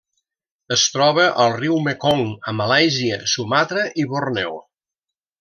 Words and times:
Es 0.75 0.85
troba 0.93 1.25
al 1.43 1.53
riu 1.61 1.77
Mekong, 1.87 2.23
a 2.53 2.55
Malàisia, 2.63 3.21
Sumatra 3.35 3.85
i 4.05 4.09
Borneo. 4.15 4.59